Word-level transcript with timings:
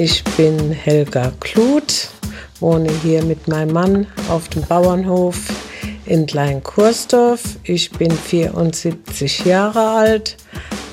Ich 0.00 0.22
bin 0.36 0.70
Helga 0.70 1.32
Kluth, 1.40 2.10
wohne 2.60 2.88
hier 3.02 3.20
mit 3.24 3.48
meinem 3.48 3.72
Mann 3.72 4.06
auf 4.28 4.48
dem 4.48 4.62
Bauernhof 4.62 5.36
in 6.06 6.24
Klein-Kursdorf. 6.24 7.42
Ich 7.64 7.90
bin 7.90 8.12
74 8.12 9.44
Jahre 9.44 9.80
alt, 9.80 10.36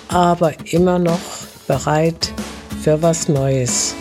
aber 0.07 0.53
immer 0.71 0.97
noch 0.97 1.19
bereit 1.67 2.33
für 2.81 2.99
was 3.03 3.27
Neues. 3.27 3.93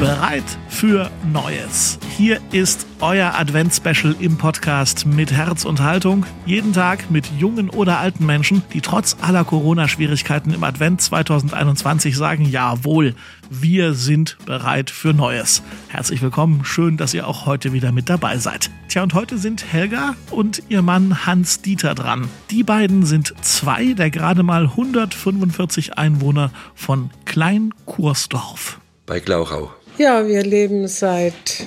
Bereit 0.00 0.44
für 0.70 1.10
Neues. 1.30 1.98
Hier 2.16 2.40
ist 2.52 2.86
euer 3.00 3.34
Advents-Special 3.34 4.16
im 4.18 4.38
Podcast 4.38 5.04
mit 5.04 5.30
Herz 5.30 5.66
und 5.66 5.82
Haltung. 5.82 6.24
Jeden 6.46 6.72
Tag 6.72 7.10
mit 7.10 7.26
jungen 7.38 7.68
oder 7.68 7.98
alten 7.98 8.24
Menschen, 8.24 8.62
die 8.72 8.80
trotz 8.80 9.18
aller 9.20 9.44
Corona-Schwierigkeiten 9.44 10.54
im 10.54 10.64
Advent 10.64 11.02
2021 11.02 12.16
sagen, 12.16 12.46
jawohl, 12.46 13.14
wir 13.50 13.92
sind 13.92 14.38
bereit 14.46 14.88
für 14.88 15.12
Neues. 15.12 15.62
Herzlich 15.88 16.22
willkommen, 16.22 16.64
schön, 16.64 16.96
dass 16.96 17.12
ihr 17.12 17.26
auch 17.26 17.44
heute 17.44 17.74
wieder 17.74 17.92
mit 17.92 18.08
dabei 18.08 18.38
seid. 18.38 18.70
Tja, 18.88 19.02
und 19.02 19.12
heute 19.12 19.36
sind 19.36 19.70
Helga 19.70 20.16
und 20.30 20.62
ihr 20.70 20.80
Mann 20.80 21.26
Hans 21.26 21.60
Dieter 21.60 21.94
dran. 21.94 22.30
Die 22.50 22.62
beiden 22.62 23.04
sind 23.04 23.34
zwei 23.42 23.92
der 23.92 24.10
gerade 24.10 24.44
mal 24.44 24.62
145 24.62 25.98
Einwohner 25.98 26.52
von 26.74 27.10
Klein-Kursdorf. 27.26 28.80
Bei 29.04 29.18
Glauchau. 29.18 29.72
Ja, 30.00 30.26
wir 30.26 30.42
leben 30.42 30.88
seit 30.88 31.66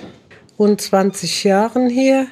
rund 0.57 0.81
20 0.81 1.43
Jahren 1.43 1.87
hier. 1.87 2.25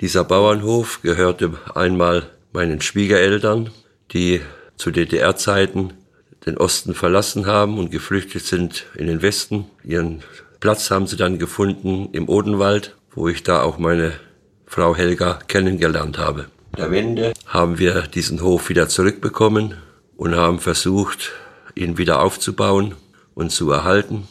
Dieser 0.00 0.24
Bauernhof 0.24 1.02
gehörte 1.02 1.52
einmal 1.74 2.22
meinen 2.54 2.80
Schwiegereltern, 2.80 3.68
die 4.12 4.40
zu 4.78 4.90
DDR-Zeiten 4.90 5.92
den 6.46 6.56
Osten 6.56 6.94
verlassen 6.94 7.44
haben 7.44 7.76
und 7.76 7.90
geflüchtet 7.90 8.46
sind 8.46 8.86
in 8.94 9.08
den 9.08 9.20
Westen. 9.20 9.66
Ihren 9.84 10.22
Platz 10.58 10.90
haben 10.90 11.06
sie 11.06 11.18
dann 11.18 11.38
gefunden 11.38 12.08
im 12.12 12.30
Odenwald, 12.30 12.96
wo 13.14 13.28
ich 13.28 13.42
da 13.42 13.60
auch 13.60 13.76
meine 13.76 14.14
Frau 14.64 14.96
Helga 14.96 15.38
kennengelernt 15.48 16.16
habe. 16.16 16.46
In 16.70 16.76
der 16.78 16.90
Wende 16.90 17.32
haben 17.44 17.78
wir 17.78 18.00
diesen 18.04 18.40
Hof 18.40 18.70
wieder 18.70 18.88
zurückbekommen 18.88 19.74
und 20.16 20.34
haben 20.34 20.60
versucht, 20.60 21.32
ihn 21.74 21.98
wieder 21.98 22.22
aufzubauen 22.22 22.94
und 23.34 23.52
zu 23.52 23.70
erhalten 23.70 24.28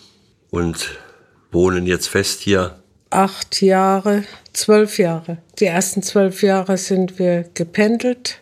und 0.49 0.97
wohnen 1.51 1.85
jetzt 1.85 2.07
fest 2.07 2.41
hier. 2.41 2.77
Acht 3.09 3.61
Jahre, 3.61 4.23
zwölf 4.53 4.97
Jahre. 4.97 5.37
Die 5.59 5.65
ersten 5.65 6.01
zwölf 6.01 6.43
Jahre 6.43 6.77
sind 6.77 7.19
wir 7.19 7.45
gependelt, 7.53 8.39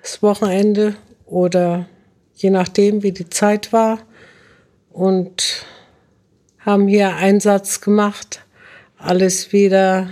das 0.00 0.22
Wochenende 0.22 0.96
oder 1.26 1.86
je 2.34 2.50
nachdem, 2.50 3.02
wie 3.02 3.12
die 3.12 3.28
Zeit 3.28 3.72
war 3.72 3.98
und 4.90 5.66
haben 6.58 6.88
hier 6.88 7.16
Einsatz 7.16 7.80
gemacht, 7.80 8.42
alles 8.96 9.52
wieder 9.52 10.10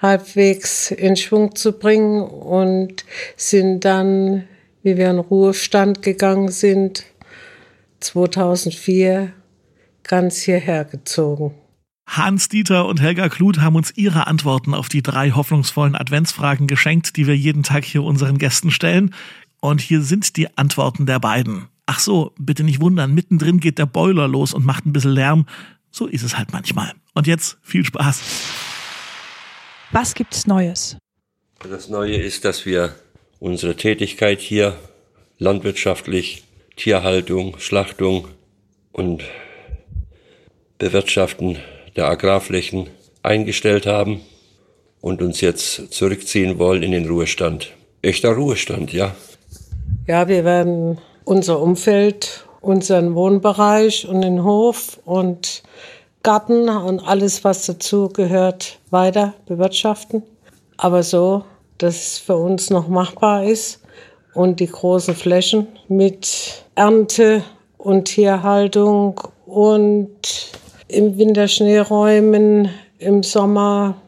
halbwegs 0.00 0.90
in 0.90 1.16
Schwung 1.16 1.54
zu 1.54 1.72
bringen 1.72 2.22
und 2.22 3.04
sind 3.36 3.84
dann, 3.84 4.48
wie 4.82 4.96
wir 4.96 5.10
in 5.10 5.18
Ruhestand 5.18 6.02
gegangen 6.02 6.48
sind, 6.48 7.04
2004 8.00 9.32
ganz 10.04 10.40
hierher 10.40 10.84
gezogen. 10.84 11.54
Hans-Dieter 12.06 12.86
und 12.86 13.00
Helga 13.00 13.28
Kluth 13.28 13.60
haben 13.60 13.76
uns 13.76 13.92
ihre 13.96 14.26
Antworten 14.26 14.74
auf 14.74 14.88
die 14.88 15.02
drei 15.02 15.30
hoffnungsvollen 15.30 15.94
Adventsfragen 15.94 16.66
geschenkt, 16.66 17.16
die 17.16 17.26
wir 17.26 17.36
jeden 17.36 17.62
Tag 17.62 17.84
hier 17.84 18.02
unseren 18.02 18.38
Gästen 18.38 18.72
stellen. 18.72 19.14
Und 19.60 19.80
hier 19.80 20.02
sind 20.02 20.36
die 20.36 20.56
Antworten 20.58 21.06
der 21.06 21.20
beiden. 21.20 21.68
Ach 21.86 22.00
so, 22.00 22.32
bitte 22.38 22.64
nicht 22.64 22.80
wundern, 22.80 23.14
mittendrin 23.14 23.60
geht 23.60 23.78
der 23.78 23.86
Boiler 23.86 24.26
los 24.26 24.54
und 24.54 24.64
macht 24.64 24.86
ein 24.86 24.92
bisschen 24.92 25.12
Lärm. 25.12 25.46
So 25.90 26.06
ist 26.06 26.22
es 26.22 26.36
halt 26.36 26.52
manchmal. 26.52 26.92
Und 27.14 27.26
jetzt 27.26 27.58
viel 27.62 27.84
Spaß. 27.84 28.22
Was 29.92 30.14
gibt's 30.14 30.46
Neues? 30.46 30.96
Das 31.68 31.88
Neue 31.88 32.16
ist, 32.16 32.44
dass 32.44 32.64
wir 32.64 32.94
unsere 33.38 33.76
Tätigkeit 33.76 34.40
hier 34.40 34.76
landwirtschaftlich, 35.38 36.44
Tierhaltung, 36.76 37.58
Schlachtung 37.58 38.28
und 38.92 39.24
Bewirtschaften 40.80 41.58
der 41.94 42.08
Agrarflächen 42.08 42.88
eingestellt 43.22 43.86
haben 43.86 44.22
und 45.00 45.22
uns 45.22 45.40
jetzt 45.40 45.92
zurückziehen 45.92 46.58
wollen 46.58 46.82
in 46.82 46.92
den 46.92 47.06
Ruhestand. 47.06 47.72
Echter 48.02 48.30
Ruhestand, 48.30 48.92
ja. 48.92 49.14
Ja, 50.06 50.26
wir 50.26 50.44
werden 50.44 50.98
unser 51.24 51.60
Umfeld, 51.60 52.46
unseren 52.62 53.14
Wohnbereich 53.14 54.08
und 54.08 54.22
den 54.22 54.42
Hof 54.42 54.98
und 55.04 55.62
Garten 56.22 56.68
und 56.68 57.00
alles, 57.00 57.44
was 57.44 57.66
dazu 57.66 58.08
gehört, 58.08 58.78
weiter 58.90 59.34
bewirtschaften. 59.46 60.22
Aber 60.78 61.02
so, 61.02 61.44
dass 61.78 61.96
es 61.96 62.18
für 62.18 62.36
uns 62.36 62.70
noch 62.70 62.88
machbar 62.88 63.44
ist 63.44 63.80
und 64.32 64.60
die 64.60 64.66
großen 64.66 65.14
Flächen 65.14 65.66
mit 65.88 66.64
Ernte 66.74 67.44
und 67.76 68.06
Tierhaltung 68.06 69.20
und 69.46 70.50
im 70.92 71.18
Winter 71.18 71.48
Schnee 71.48 71.78
räumen, 71.78 72.68
im 72.98 73.22
Sommer 73.22 74.00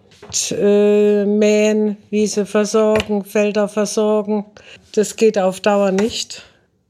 äh, 0.51 1.25
mähen, 1.25 1.97
Wiese 2.11 2.47
versorgen, 2.47 3.25
Felder 3.25 3.69
versorgen. 3.69 4.47
Das 4.95 5.17
geht 5.17 5.39
auf 5.39 5.61
Dauer 5.61 5.93
nicht 5.93 6.43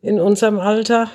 in 0.03 0.21
unserem 0.21 0.59
Alter. 0.59 1.09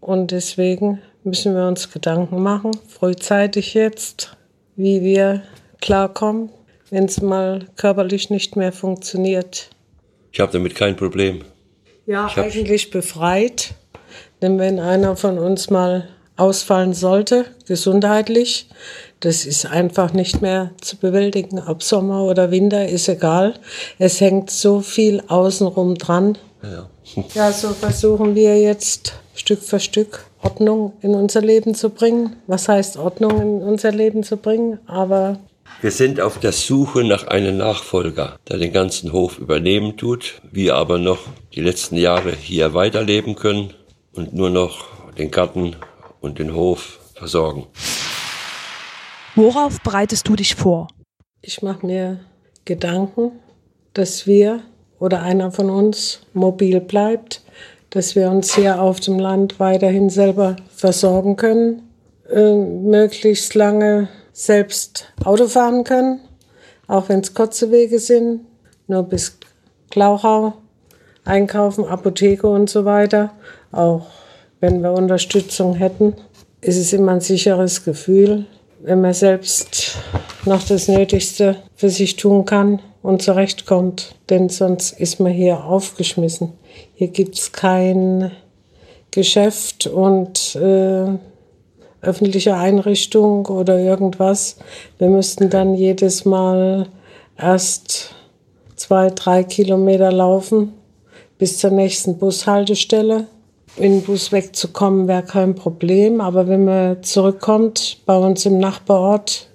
Und 0.00 0.30
deswegen 0.30 1.00
müssen 1.24 1.54
wir 1.54 1.66
uns 1.66 1.90
Gedanken 1.90 2.42
machen, 2.42 2.72
frühzeitig 2.88 3.74
jetzt, 3.74 4.36
wie 4.76 5.02
wir 5.02 5.42
klarkommen, 5.80 6.50
wenn 6.90 7.04
es 7.04 7.20
mal 7.20 7.66
körperlich 7.76 8.30
nicht 8.30 8.56
mehr 8.56 8.72
funktioniert. 8.72 9.70
Ich 10.32 10.40
habe 10.40 10.52
damit 10.52 10.74
kein 10.74 10.96
Problem. 10.96 11.44
Ja, 12.06 12.28
eigentlich 12.34 12.90
befreit. 12.90 13.74
Denn 14.40 14.58
wenn 14.58 14.80
einer 14.80 15.14
von 15.16 15.38
uns 15.38 15.70
mal 15.70 16.08
ausfallen 16.36 16.94
sollte, 16.94 17.44
gesundheitlich. 17.66 18.68
Das 19.20 19.44
ist 19.46 19.66
einfach 19.66 20.12
nicht 20.12 20.42
mehr 20.42 20.72
zu 20.80 20.96
bewältigen. 20.96 21.60
Ob 21.60 21.82
Sommer 21.82 22.24
oder 22.24 22.50
Winter 22.50 22.88
ist 22.88 23.08
egal. 23.08 23.54
Es 23.98 24.20
hängt 24.20 24.50
so 24.50 24.80
viel 24.80 25.22
außenrum 25.28 25.96
dran. 25.96 26.38
Ja. 26.62 26.88
ja, 27.34 27.52
so 27.52 27.68
versuchen 27.70 28.34
wir 28.34 28.60
jetzt 28.60 29.14
Stück 29.34 29.62
für 29.62 29.80
Stück 29.80 30.26
Ordnung 30.42 30.92
in 31.02 31.14
unser 31.14 31.40
Leben 31.40 31.74
zu 31.74 31.90
bringen. 31.90 32.36
Was 32.46 32.68
heißt 32.68 32.96
Ordnung 32.96 33.40
in 33.40 33.62
unser 33.62 33.92
Leben 33.92 34.24
zu 34.24 34.36
bringen? 34.36 34.78
Aber 34.86 35.38
wir 35.80 35.90
sind 35.90 36.20
auf 36.20 36.38
der 36.38 36.52
Suche 36.52 37.02
nach 37.02 37.26
einem 37.26 37.56
Nachfolger, 37.56 38.36
der 38.48 38.58
den 38.58 38.72
ganzen 38.72 39.12
Hof 39.12 39.38
übernehmen 39.38 39.96
tut, 39.96 40.40
wir 40.50 40.76
aber 40.76 40.98
noch 40.98 41.18
die 41.54 41.60
letzten 41.60 41.96
Jahre 41.96 42.32
hier 42.32 42.74
weiterleben 42.74 43.34
können 43.34 43.74
und 44.12 44.34
nur 44.34 44.50
noch 44.50 44.84
den 45.18 45.30
Garten 45.30 45.76
und 46.22 46.38
den 46.38 46.54
Hof 46.54 47.00
versorgen. 47.14 47.66
Worauf 49.34 49.80
bereitest 49.82 50.28
du 50.28 50.36
dich 50.36 50.54
vor? 50.54 50.88
Ich 51.42 51.62
mache 51.62 51.84
mir 51.84 52.20
Gedanken, 52.64 53.32
dass 53.92 54.26
wir 54.26 54.60
oder 54.98 55.22
einer 55.22 55.50
von 55.50 55.68
uns 55.68 56.20
mobil 56.32 56.80
bleibt, 56.80 57.42
dass 57.90 58.14
wir 58.14 58.30
uns 58.30 58.54
hier 58.54 58.80
auf 58.80 59.00
dem 59.00 59.18
Land 59.18 59.58
weiterhin 59.58 60.08
selber 60.08 60.56
versorgen 60.74 61.36
können, 61.36 61.82
äh, 62.30 62.54
möglichst 62.54 63.54
lange 63.54 64.08
selbst 64.32 65.12
Auto 65.24 65.48
fahren 65.48 65.84
können, 65.84 66.20
auch 66.86 67.08
wenn 67.08 67.20
es 67.20 67.34
kurze 67.34 67.70
Wege 67.70 67.98
sind, 67.98 68.46
nur 68.86 69.02
bis 69.02 69.38
Glauchau, 69.90 70.54
einkaufen, 71.24 71.84
Apotheke 71.84 72.46
und 72.46 72.70
so 72.70 72.84
weiter, 72.84 73.34
auch 73.72 74.06
wenn 74.62 74.80
wir 74.80 74.92
Unterstützung 74.92 75.74
hätten, 75.74 76.14
ist 76.60 76.78
es 76.78 76.92
immer 76.92 77.12
ein 77.12 77.20
sicheres 77.20 77.84
Gefühl, 77.84 78.46
wenn 78.80 79.00
man 79.00 79.12
selbst 79.12 79.98
noch 80.46 80.62
das 80.62 80.86
Nötigste 80.86 81.56
für 81.74 81.90
sich 81.90 82.14
tun 82.14 82.44
kann 82.44 82.80
und 83.02 83.22
zurechtkommt. 83.22 84.14
Denn 84.30 84.48
sonst 84.48 84.92
ist 84.92 85.18
man 85.18 85.32
hier 85.32 85.64
aufgeschmissen. 85.64 86.52
Hier 86.94 87.08
gibt 87.08 87.34
es 87.34 87.50
kein 87.50 88.30
Geschäft 89.10 89.88
und 89.88 90.54
äh, 90.54 91.06
öffentliche 92.00 92.54
Einrichtung 92.54 93.46
oder 93.46 93.80
irgendwas. 93.80 94.58
Wir 94.98 95.08
müssten 95.08 95.50
dann 95.50 95.74
jedes 95.74 96.24
Mal 96.24 96.86
erst 97.36 98.14
zwei, 98.76 99.10
drei 99.10 99.42
Kilometer 99.42 100.12
laufen 100.12 100.72
bis 101.36 101.58
zur 101.58 101.72
nächsten 101.72 102.16
Bushaltestelle 102.18 103.26
in 103.76 103.92
den 103.92 104.02
Bus 104.02 104.32
wegzukommen 104.32 105.08
wäre 105.08 105.22
kein 105.22 105.54
Problem, 105.54 106.20
aber 106.20 106.46
wenn 106.46 106.64
man 106.64 107.02
zurückkommt 107.02 107.98
bei 108.04 108.16
uns 108.16 108.44
im 108.44 108.58
Nachbarort, 108.58 109.48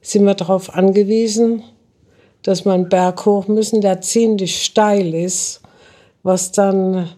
sind 0.00 0.24
wir 0.24 0.34
darauf 0.34 0.74
angewiesen, 0.74 1.64
dass 2.42 2.64
wir 2.64 2.72
einen 2.72 2.88
Berg 2.88 3.26
hoch 3.26 3.48
müssen, 3.48 3.80
der 3.80 4.00
ziemlich 4.00 4.62
steil 4.62 5.14
ist, 5.14 5.62
was 6.22 6.52
dann 6.52 7.08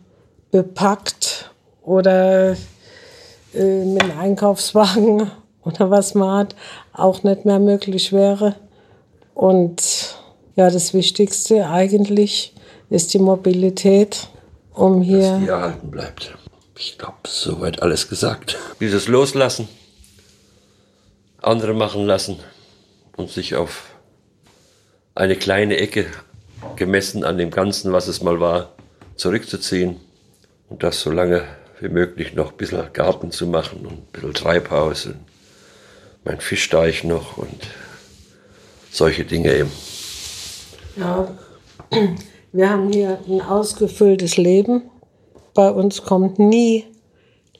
bepackt 0.50 1.50
oder 1.82 2.56
äh, 3.54 3.84
mit 3.84 4.02
dem 4.02 4.18
Einkaufswagen 4.18 5.30
oder 5.64 5.90
was 5.90 6.14
man 6.14 6.38
hat, 6.38 6.56
auch 6.94 7.24
nicht 7.24 7.44
mehr 7.44 7.58
möglich 7.58 8.12
wäre. 8.12 8.54
Und 9.34 10.16
ja, 10.56 10.70
das 10.70 10.94
Wichtigste 10.94 11.68
eigentlich 11.68 12.54
ist 12.88 13.12
die 13.12 13.18
Mobilität, 13.18 14.28
um 14.78 15.02
hier. 15.02 15.20
Dass 15.20 15.40
die 15.40 15.48
erhalten 15.48 15.90
bleibt. 15.90 16.34
Ich 16.76 16.96
glaube, 16.96 17.16
soweit 17.26 17.82
alles 17.82 18.08
gesagt. 18.08 18.56
Dieses 18.80 19.08
Loslassen, 19.08 19.68
andere 21.42 21.74
machen 21.74 22.06
lassen 22.06 22.38
und 23.16 23.30
sich 23.30 23.56
auf 23.56 23.84
eine 25.14 25.34
kleine 25.36 25.76
Ecke 25.78 26.06
gemessen 26.76 27.24
an 27.24 27.38
dem 27.38 27.50
Ganzen, 27.50 27.92
was 27.92 28.06
es 28.06 28.22
mal 28.22 28.38
war, 28.40 28.72
zurückzuziehen 29.16 29.96
und 30.68 30.82
das 30.84 31.00
so 31.00 31.10
lange 31.10 31.42
wie 31.80 31.88
möglich 31.88 32.34
noch 32.34 32.52
ein 32.52 32.56
bisschen 32.56 32.92
Garten 32.92 33.32
zu 33.32 33.46
machen 33.46 33.86
und 33.86 33.92
ein 33.92 34.06
bisschen 34.12 34.34
Treibhaus 34.34 35.06
und 35.06 35.18
mein 36.24 36.40
Fischteich 36.40 37.04
noch 37.04 37.36
und 37.38 37.66
solche 38.90 39.24
Dinge 39.24 39.54
eben. 39.54 39.72
Ja, 40.96 41.28
wir 42.52 42.70
haben 42.70 42.92
hier 42.92 43.18
ein 43.28 43.40
ausgefülltes 43.42 44.36
Leben. 44.36 44.82
Bei 45.54 45.70
uns 45.70 46.02
kommt 46.02 46.38
nie 46.38 46.84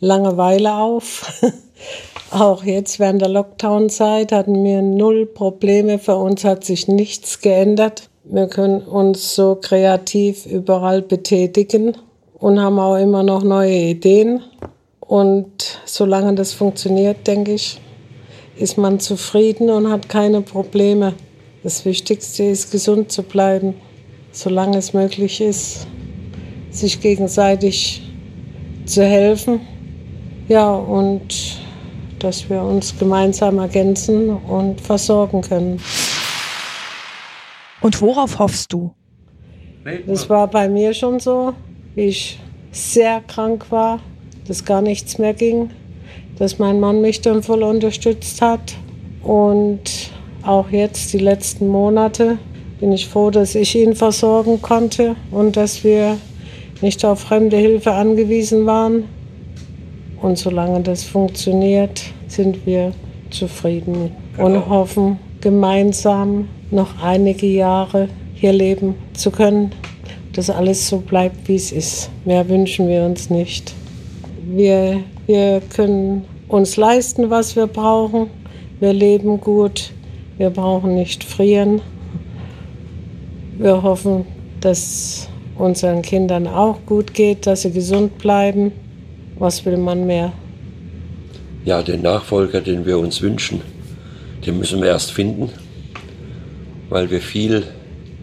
Langeweile 0.01 0.75
auf. 0.75 1.43
Auch 2.31 2.63
jetzt 2.63 2.99
während 2.99 3.23
der 3.23 3.29
Lockdown-Zeit 3.29 4.33
hatten 4.33 4.63
wir 4.65 4.83
null 4.83 5.27
Probleme. 5.27 5.99
Für 5.99 6.17
uns 6.17 6.45
hat 6.45 6.65
sich 6.65 6.89
nichts 6.89 7.41
geändert. 7.41 8.09
Wir 8.25 8.47
können 8.47 8.83
uns 8.83 9.35
so 9.35 9.57
kreativ 9.57 10.47
überall 10.47 11.03
betätigen 11.03 11.97
und 12.39 12.61
haben 12.61 12.79
auch 12.79 12.97
immer 12.97 13.23
noch 13.23 13.43
neue 13.43 13.77
Ideen. 13.77 14.43
Und 15.01 15.81
solange 15.87 16.35
das 16.35 16.53
funktioniert, 16.53 17.27
denke 17.27 17.55
ich, 17.55 17.81
ist 18.57 18.77
man 18.77 19.01
zufrieden 19.01 19.71
und 19.71 19.91
hat 19.91 20.09
keine 20.09 20.43
Probleme. 20.43 21.15
Das 21.63 21.85
Wichtigste 21.85 22.45
ist, 22.45 22.71
gesund 22.71 23.11
zu 23.11 23.23
bleiben, 23.23 23.75
solange 24.39 24.79
es 24.79 24.93
möglich 24.93 25.41
ist, 25.41 25.89
sich 26.71 27.01
gegenseitig 27.01 28.09
zu 28.85 29.05
helfen. 29.05 29.61
Ja, 30.47 30.71
und 30.73 31.59
dass 32.21 32.49
wir 32.49 32.63
uns 32.63 32.97
gemeinsam 32.97 33.59
ergänzen 33.59 34.31
und 34.31 34.81
versorgen 34.81 35.43
können. 35.43 35.81
Und 37.81 38.01
worauf 38.01 38.39
hoffst 38.39 38.73
du? 38.73 38.93
Das 40.07 40.31
war 40.31 40.47
bei 40.47 40.69
mir 40.69 40.95
schon 40.95 41.19
so, 41.19 41.55
wie 41.97 42.07
ich 42.07 42.39
sehr 42.71 43.21
krank 43.27 43.67
war, 43.71 43.99
dass 44.47 44.65
gar 44.65 44.83
nichts 44.83 45.19
mehr 45.19 45.35
ging, 45.35 45.71
dass 46.39 46.61
mein 46.61 46.79
Mann 46.79 47.01
mich 47.01 47.23
dann 47.23 47.43
voll 47.43 47.65
unterstützt 47.65 48.41
hat. 48.41 48.75
Und 49.23 50.13
auch 50.43 50.71
jetzt, 50.71 51.13
die 51.13 51.19
letzten 51.19 51.67
Monate, 51.67 52.39
bin 52.81 52.93
ich 52.93 53.09
froh, 53.09 53.31
dass 53.31 53.55
ich 53.55 53.75
ihn 53.75 53.95
versorgen 53.95 54.63
konnte 54.63 55.17
und 55.31 55.57
dass 55.57 55.85
wir 55.85 56.17
nicht 56.81 57.05
auf 57.05 57.21
fremde 57.21 57.57
Hilfe 57.57 57.93
angewiesen 57.93 58.67
waren. 58.67 59.05
Und 60.21 60.39
solange 60.39 60.81
das 60.81 61.05
funktioniert, 61.05 62.03
sind 62.27 62.67
wir 62.67 62.93
zufrieden 63.31 64.11
und 64.37 64.53
genau. 64.55 64.69
hoffen, 64.69 65.19
gemeinsam 65.41 66.49
noch 66.71 67.03
einige 67.03 67.47
Jahre 67.47 68.09
hier 68.35 68.53
leben 68.53 68.95
zu 69.15 69.31
können, 69.31 69.73
dass 70.33 70.51
alles 70.51 70.89
so 70.89 70.99
bleibt, 70.99 71.49
wie 71.49 71.57
es 71.57 71.73
ist. 71.73 72.11
Mehr 72.25 72.49
wünschen 72.49 72.89
wir 72.89 73.05
uns 73.05 73.31
nicht. 73.31 73.75
Wir, 74.47 75.01
wir 75.27 75.61
können 75.75 76.25
uns 76.49 76.77
leisten, 76.77 77.31
was 77.31 77.57
wir 77.57 77.67
brauchen. 77.67 78.29
Wir 78.81 78.93
leben 78.93 79.41
gut. 79.41 79.93
Wir 80.37 80.51
brauchen 80.51 80.95
nicht 80.95 81.25
frieren. 81.25 81.81
Wir 83.61 83.83
hoffen, 83.83 84.25
dass 84.61 85.29
unseren 85.57 86.03
Kindern 86.03 86.47
auch 86.47 86.79
gut 86.87 87.13
geht, 87.13 87.45
dass 87.45 87.63
sie 87.63 87.73
gesund 87.73 88.17
bleiben. 88.19 88.71
Was 89.37 89.65
will 89.67 89.77
man 89.77 90.07
mehr? 90.07 90.33
Ja, 91.65 91.83
den 91.83 92.03
Nachfolger, 92.03 92.61
den 92.61 92.87
wir 92.87 93.01
uns 93.01 93.21
wünschen, 93.21 93.63
den 94.47 94.61
müssen 94.61 94.81
wir 94.81 94.91
erst 94.91 95.11
finden, 95.11 95.51
weil 96.89 97.11
wir 97.11 97.21
viel 97.21 97.65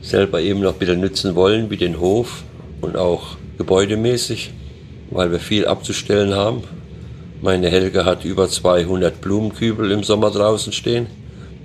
selber 0.01 0.39
eben 0.39 0.61
noch 0.61 0.75
bitte 0.75 0.95
nützen 0.95 1.35
wollen, 1.35 1.69
wie 1.69 1.77
den 1.77 1.99
Hof 1.99 2.45
und 2.79 2.95
auch 2.95 3.35
gebäudemäßig, 3.57 4.53
weil 5.11 5.33
wir 5.33 5.39
viel 5.39 5.65
abzustellen 5.65 6.33
haben. 6.33 6.63
Meine 7.41 7.69
Helga 7.69 8.05
hat 8.05 8.23
über 8.23 8.47
200 8.47 9.19
Blumenkübel 9.19 9.91
im 9.91 10.03
Sommer 10.03 10.31
draußen 10.31 10.71
stehen, 10.71 11.07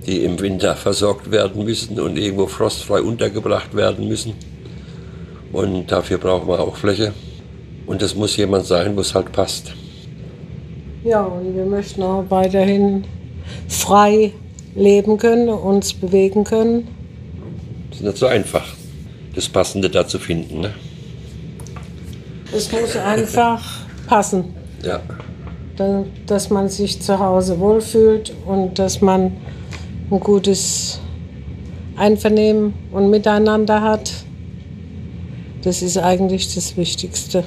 die 0.05 0.23
im 0.23 0.39
Winter 0.39 0.75
versorgt 0.75 1.31
werden 1.31 1.63
müssen 1.63 1.99
und 1.99 2.17
irgendwo 2.17 2.47
frostfrei 2.47 3.01
untergebracht 3.01 3.75
werden 3.75 4.07
müssen. 4.07 4.33
Und 5.51 5.91
dafür 5.91 6.17
brauchen 6.17 6.47
wir 6.47 6.59
auch 6.59 6.75
Fläche. 6.75 7.13
Und 7.85 8.01
das 8.01 8.15
muss 8.15 8.37
jemand 8.37 8.65
sein, 8.65 8.95
wo 8.95 9.01
es 9.01 9.13
halt 9.13 9.31
passt. 9.31 9.73
Ja, 11.03 11.21
und 11.23 11.55
wir 11.55 11.65
möchten 11.65 12.03
auch 12.03 12.25
weiterhin 12.29 13.03
frei 13.67 14.31
leben 14.75 15.17
können, 15.17 15.49
uns 15.49 15.93
bewegen 15.93 16.43
können. 16.43 16.87
Das 17.89 17.99
ist 17.99 18.05
nicht 18.05 18.17
so 18.17 18.27
einfach, 18.27 18.65
das 19.35 19.49
Passende 19.49 19.89
da 19.89 20.07
zu 20.07 20.19
finden. 20.19 20.61
Ne? 20.61 20.73
Es 22.55 22.71
muss 22.71 22.95
einfach 22.95 23.63
passen. 24.07 24.55
Ja. 24.83 25.01
Dass 26.27 26.49
man 26.49 26.69
sich 26.69 27.01
zu 27.01 27.17
Hause 27.17 27.59
wohlfühlt 27.59 28.33
und 28.45 28.77
dass 28.77 29.01
man 29.01 29.31
ein 30.11 30.19
gutes 30.19 30.99
Einvernehmen 31.95 32.73
und 32.91 33.09
Miteinander 33.09 33.81
hat. 33.81 34.11
Das 35.63 35.81
ist 35.81 35.97
eigentlich 35.97 36.53
das 36.53 36.75
Wichtigste. 36.75 37.43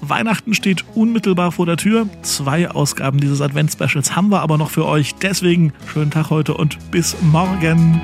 Weihnachten 0.00 0.54
steht 0.54 0.84
unmittelbar 0.94 1.52
vor 1.52 1.66
der 1.66 1.76
Tür. 1.76 2.08
Zwei 2.22 2.70
Ausgaben 2.70 3.20
dieses 3.20 3.40
Advents-Specials 3.40 4.16
haben 4.16 4.30
wir 4.30 4.40
aber 4.40 4.58
noch 4.58 4.70
für 4.70 4.86
euch. 4.86 5.14
Deswegen 5.16 5.72
schönen 5.92 6.10
Tag 6.10 6.30
heute 6.30 6.54
und 6.54 6.78
bis 6.90 7.16
morgen. 7.20 8.00